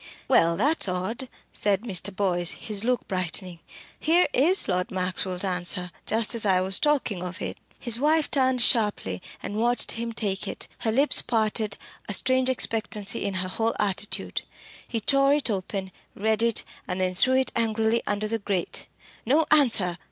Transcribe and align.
"Well, 0.27 0.57
that's 0.57 0.87
odd!" 0.87 1.29
said 1.53 1.81
Mr. 1.81 2.09
Boyce, 2.15 2.49
his 2.53 2.83
look 2.83 3.07
brightening. 3.07 3.59
"Here 3.99 4.27
is 4.33 4.67
Lord 4.67 4.89
Maxwell's 4.89 5.43
answer, 5.43 5.91
just 6.07 6.33
as 6.33 6.43
I 6.43 6.59
was 6.59 6.79
talking 6.79 7.21
of 7.21 7.39
it." 7.39 7.59
His 7.79 7.99
wife 7.99 8.31
turned 8.31 8.63
sharply 8.63 9.21
and 9.43 9.57
watched 9.57 9.91
him 9.91 10.11
take 10.11 10.47
it; 10.47 10.67
her 10.79 10.91
lips 10.91 11.21
parted, 11.21 11.77
a 12.09 12.15
strange 12.15 12.49
expectancy 12.49 13.23
in 13.23 13.35
her 13.45 13.47
whole 13.47 13.75
attitude. 13.79 14.41
He 14.87 14.99
tore 14.99 15.33
it 15.35 15.51
open, 15.51 15.91
read 16.15 16.41
it, 16.41 16.63
and 16.87 16.99
then 16.99 17.13
threw 17.13 17.35
it 17.35 17.51
angrily 17.55 18.01
under 18.07 18.27
the 18.27 18.39
grate. 18.39 18.87
"No 19.23 19.45
answer. 19.51 19.99